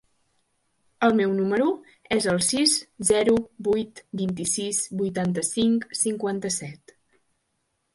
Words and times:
El 1.07 1.13
meu 1.19 1.35
número 1.39 1.67
es 2.17 2.27
el 2.33 2.41
sis, 2.47 2.75
zero, 3.11 3.37
vuit, 3.71 4.05
vint-i-sis, 4.25 4.83
vuitanta-cinc, 5.05 5.91
cinquanta-set. 6.05 7.01